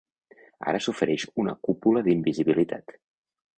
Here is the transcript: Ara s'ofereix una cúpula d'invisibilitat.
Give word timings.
Ara 0.71 0.79
s'ofereix 0.85 1.27
una 1.45 1.55
cúpula 1.69 2.05
d'invisibilitat. 2.09 2.99